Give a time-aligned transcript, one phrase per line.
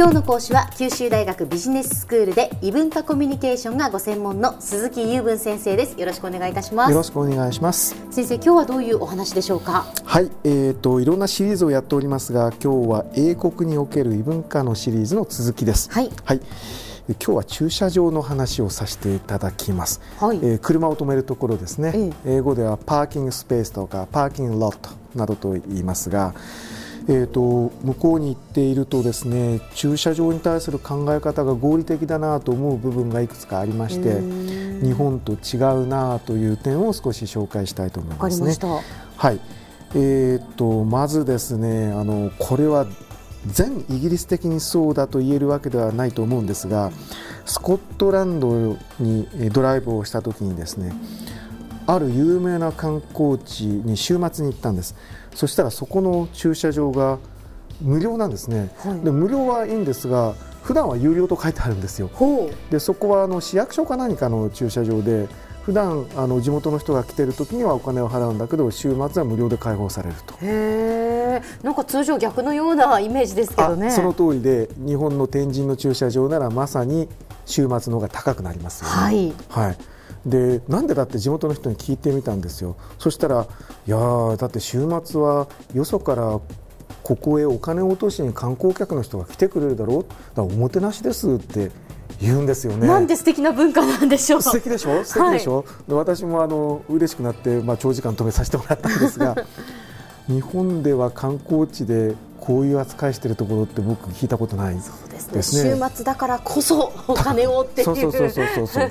[0.00, 6.00] 今日の講師は九州大学ビジネススクールで異文化コミュニケーションがご専門の鈴木雄文先生です。
[6.00, 6.90] よろしくお願いいたします。
[6.90, 7.94] よろしくお願いします。
[8.10, 9.84] 先生今日はどういうお話でしょうか？
[10.06, 15.90] はいえーといろんなシリーズをやっておりますが今日は英国における異文化のシリーズの続きです。
[15.90, 16.40] はい、はい。
[17.08, 20.38] 今日は駐車場の話をさせていただきます、はい。
[20.38, 21.92] えー車を止めるところですね、
[22.24, 26.32] え英語ではパーキングスペースとかパーキングロットなどと言いますが、
[27.08, 34.20] えー、と向こうに行っているとですね駐車場に対する考え方が合理的だなと思う部分がいくつかありまして
[34.84, 38.56] 日本と違うなという点を少し紹介したいと思いますね。
[39.16, 39.40] はい。
[39.94, 42.86] えー、とまずですねあのこれは
[43.46, 46.92] 全イギリス的にそうだと言えるわけではないと思うんですが
[47.44, 50.92] スコットランドにえードライブをした時にですね
[51.92, 54.94] ある有名な観光地に週末に行ったんです。
[55.34, 57.18] そしたらそこの駐車場が
[57.80, 59.00] 無料なんですね、はい。
[59.00, 62.08] で無料はいいんですが普段は有料と書いてあるんですよ。
[62.70, 65.28] でそこはあの市役所か何かの駐車場で
[65.62, 70.34] 普段あの地元の人が来てる時にはお金を払うんだけど週末は無料で開放されると。
[70.34, 73.88] へえなんか通常逆のようなイメージですけどね。
[73.88, 77.08] あその通りで日本の天神の駐車場ならまさに
[77.46, 78.96] 週末の方が高くなりますよね。
[78.96, 79.32] はい。
[79.48, 79.78] はい
[80.26, 82.76] でなんでだって地元の人に聞いてみたんですよ。
[82.98, 83.46] そしたら
[83.86, 86.38] いやーだって週末はよそから
[87.02, 90.36] ここへお金を落としに観光客の人が来てくれるだろう。
[90.36, 91.70] だおもてなしですって
[92.20, 92.86] 言うんですよね。
[92.86, 94.42] なんて素敵な文化なんでしょう。
[94.42, 95.04] 素敵でしょ？
[95.04, 99.34] 素敵でしょ、で私もあの嬉しくなって、まあ、長時間止めさせてもらったんですが
[100.28, 105.32] 日本では観光地でこういう扱いしてるところって僕聞いたことないそうですね。
[105.34, 105.76] ですね。
[105.88, 107.96] 週末だからこそお金をっていうそう。
[107.96, 108.90] そうそうそうそうそう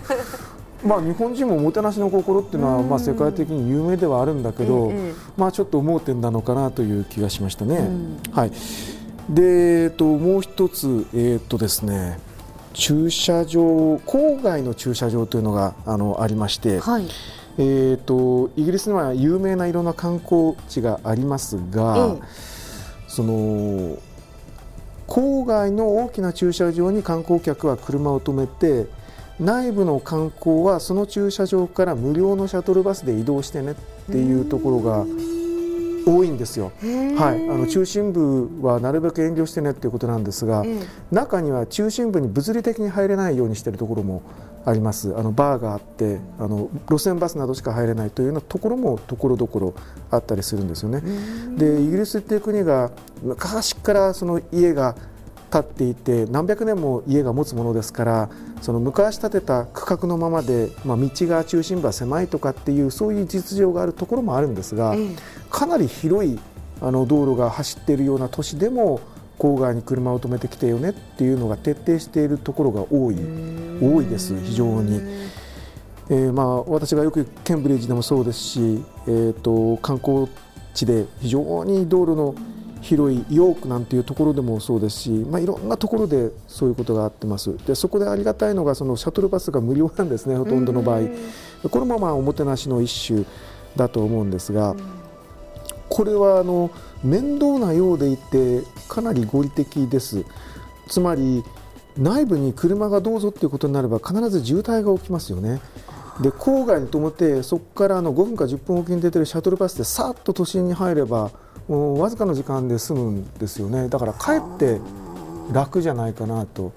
[0.83, 7.77] まあ日本人もおもてなしの心っていうのはまあ世界的に有名ではあるんだけど、ええまあちょっと盲点なのかなという気がしましたね。
[7.79, 8.19] ん。
[8.31, 8.51] はい。
[9.29, 12.19] で、えっともう一つえっとですね
[12.73, 13.61] 駐車場
[14.05, 17.07] 郊外の駐車場というのがあのありまして、はい。
[17.57, 22.49] えー、とイギリスには有名ないろんな観光地がありますが、ええ。
[23.09, 23.97] その
[25.07, 28.85] 郊外の大きな駐車場に観光客は車を止めて
[29.39, 33.75] 内部の観光はその駐車場から無料のシャトルバスで移動してねっ
[34.11, 35.05] ていうところが
[36.05, 36.71] 多いんですよ。
[37.17, 40.79] はい、あの中心部はなるべく遠慮してねっていうことなんですが、ええ。
[41.11, 44.21] 中には中心部に物理的に入れないようにしているところも
[44.65, 45.15] あります。
[45.15, 49.73] あのバーがあってあの路線バスなどしか入れないというようなところもところどころ
[50.11, 51.01] あったりするんですよね。
[51.57, 52.91] でイギリスっていう国が
[53.23, 54.95] 昔からその家が
[55.51, 58.29] 建っていて何百年も家が持つものですから
[58.61, 65.09] その昔建てた区画のままで、まあ、道が中心部は狭いとかっていうそういう実情があるところもあるんですが、ええ
[65.49, 66.39] かなり広い
[66.81, 69.01] あの道路が走っているような都市でも
[69.37, 73.15] 郊外に車を止めてきてよねっていうのが徹底しているところが多い
[73.81, 75.01] 多いです非常に。
[76.11, 80.27] えーまあ、私がよくケンブリッジでもそうですし、えー、と観光
[80.73, 82.33] 地で非常に道路の
[82.81, 87.55] 広いヨークなんていうところでもそうですし、まあ、いろんなところでそういうことがあってます。
[87.65, 91.01] でそこでありがたいのがそのシャトルバスが無料なんですねほとんどの場合。
[91.69, 93.25] これもまあおもてなしの一種
[93.75, 94.75] だと思うんですが
[95.89, 96.71] これはあの
[97.03, 100.23] 面倒なようでいてかなり合理的です。
[100.87, 101.43] つまり
[101.97, 105.59] 内部に車がどうぞっていうことになれば必ず渋滞が起きますよね。
[106.21, 111.31] で郊外に止めてそこからあの5分か10分おきに出てるシャトルバスでさっと都心に入れば
[111.69, 113.89] わずかの時間で済むんですよね。
[113.89, 114.79] だからかえって
[115.51, 116.73] 楽じゃないかなと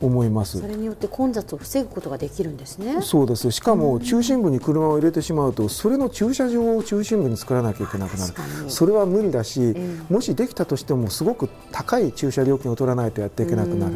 [0.00, 0.60] 思います。
[0.60, 0.66] そ。
[0.66, 3.00] れによって混雑を防ぐことができるんですね。
[3.00, 3.50] そうです。
[3.52, 8.34] しかも中心部に車を入れてしまうとそれの駐車場を中心部に作らなきゃいけなくなる
[8.68, 13.94] それは無理だし、えもしできたとしてもすごく高い駐車料金を取らないとやっていけなくなる。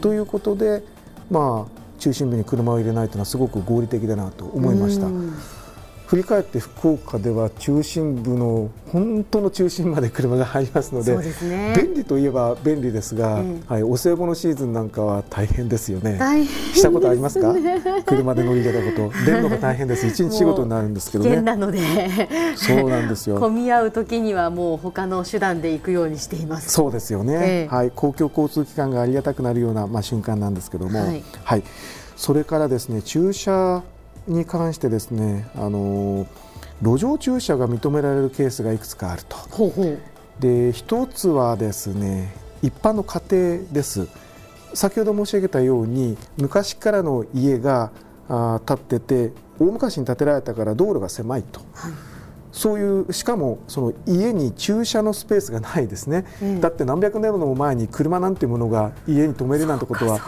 [0.00, 0.82] ということで
[1.30, 5.06] まあ中心部に車を入れないというのはすごく合理的だなと思いました。
[5.06, 5.34] うん
[6.10, 11.72] 振り返って福岡では中心部の本当の中心まで車が入りますのでね。
[11.76, 16.18] 便利といえば便利ですが、えはい、お歳暮のシーズンなんかは大変ですよね。
[16.18, 17.54] 大変したことありますか？
[18.06, 19.12] 車で乗り出たこと。
[19.24, 20.04] 出るのが大変です。
[20.04, 21.40] 一日仕事になるんですけどね。
[21.42, 21.78] なので。
[22.56, 23.38] そうなんですよ。
[23.38, 26.72] 混み合う時にはもう他の手段で行くようにしています。
[26.72, 27.72] そうですよね、ええ。
[27.72, 31.12] はい、公共交通機関がありがたくなるような、まあ、瞬間なんですけども、はは
[31.56, 31.62] いい。
[32.16, 33.84] それからですね駐車
[34.26, 36.26] に関してですねあの
[36.82, 39.36] 路上駐車が認められるケースがいくつかあると。
[39.36, 39.98] ほうほう。
[40.38, 42.32] で一つはですね
[42.62, 44.08] 一般の家庭です。
[44.72, 47.90] 先ほど申し上げたように昔からの家が
[48.28, 51.60] あー建ってて大昔に建てられたから道路が狭いと。
[51.74, 51.92] はい。
[52.52, 60.18] そういうしかもその家に駐車のスペースがないですね、うん、だって何百年も前に車なんていうものが家に止めるなんてことは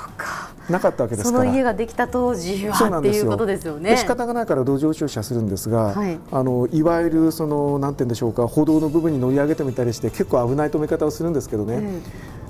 [0.68, 1.44] なかったわけですから。
[1.44, 2.98] その家ができた当時は。
[2.98, 3.96] っていうことですよね。
[3.96, 12.02] 仕方がないから路上駐車するんですが、はい、あのいわゆるそのなんて言うんでしょうか歩道の部分に乗り上げてみたりして結構危ない止め方をするんですけどね、うん、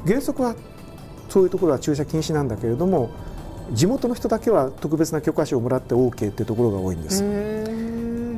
[0.06, 0.54] 原則は
[1.28, 3.10] そういうところは駐車禁止なんだけれども
[3.72, 7.22] 地元の人だけは特別な許可証をもらって OK っていうところが多いんです。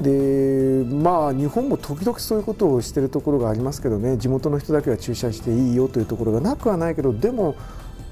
[0.03, 7.57] でまあ日本も時々そういうことをしているところがありますけどね地元の人だけは駐車していいよというところがなくはないけどでも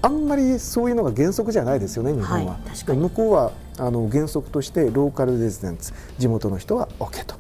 [0.02, 7.36] あんまりそういうのが原則じゃないですよね日本は、はい、向こうはあの原則としてローカルレジデンツ地元の人は OK と。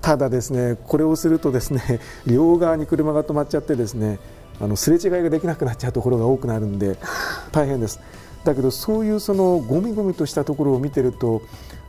[0.00, 4.18] ただですねこれをするとですね 両側に車が止まっちゃってですね
[4.60, 6.96] あのすれ違いができなくなっちゃうところが多くなるんで
[7.52, 8.00] 大変です。
[8.44, 11.42] だけどそういうそのゴミゴミとしたところを見てると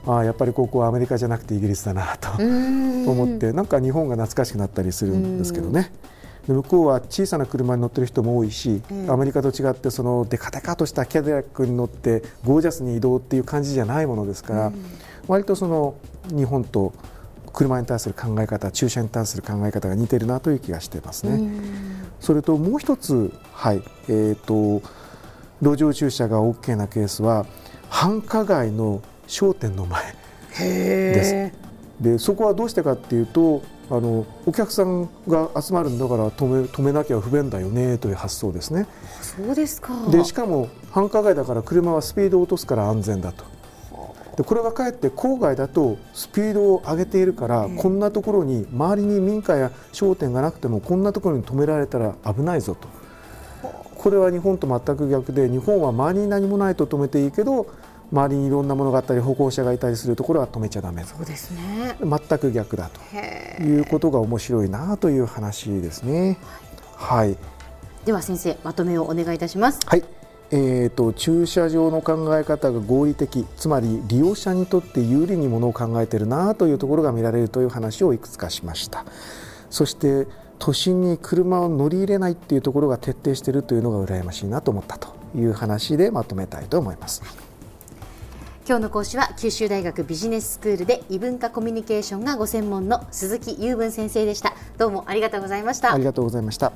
[0.05, 2.29] あやっぱりここはアメリカじゃなくてイギリスだなと
[3.09, 5.91] 思ってなんか日本が懐かしくなったりするんですけどね。
[6.49, 14.71] で向こうは小さな車に乗ってる人も多いし、アメリカと違ってそのデカデカとしたキャデラックに乗ってゴージャスに移動っていう感じじゃないものですから、
[15.27, 15.93] 割とその
[16.35, 16.91] 日本と
[17.53, 21.51] 車に対する考え方駐車に対する考え方が似てるなという気がしていますね。
[22.19, 24.81] それともう一つ、はいえーと、
[25.61, 27.45] 路上駐車が OK なケースは
[27.89, 30.15] 繁華街の商店の前
[30.57, 31.57] です。
[32.01, 38.85] でそこはどうしてかっていうとあのお客さんが集まるんだから止め止めなきゃ不便だよねという発想ですね。
[39.21, 43.43] そうですかでしかも繁華街だから車はスピードを落とすから安全だと。
[44.37, 52.87] でこれがかえって郊外だとスピードを上げているから、うん、こんなところに周りに民家や商店がなくてもこんなところに止められたら危ないぞと。
[53.95, 57.67] これは日本と全く逆で日本は周りに何もないと止めていいけど
[58.11, 61.95] 周りにいろんなものがあったり歩行者がいたりするところは止めちゃだめそうですね。
[61.99, 63.01] 全く逆だと。
[63.63, 66.37] いうことが面白いなという話ですね。
[66.95, 67.37] はい、
[68.05, 69.79] では先生まとめをお願いいたします。
[69.85, 70.03] はい。
[70.51, 79.05] えーと、駐車場の考え方が合理的つまり利用者にとって有利にものを考えているなというところが見られるという話をいくつかしました。
[79.69, 80.25] そして
[80.57, 87.48] 都心に車を乗り入れないっていうところが徹底しているというのが羨ましいなと思ったという話でまとめたいと思います。
[88.69, 94.53] 今日の講師は九州大学ビジネススクールで異文化コミュニケーションがご専門の鈴木雄文先生でした。
[94.77, 95.91] どうもありがとうございました。
[95.91, 96.71] ありがとうございました。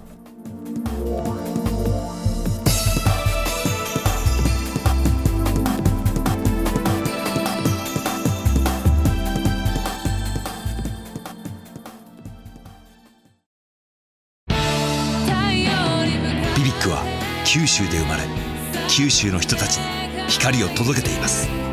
[16.55, 17.03] BBIQ は
[17.45, 18.23] 九州で生まれ
[18.89, 19.83] 九州の人たちに
[20.27, 21.72] 光を届けています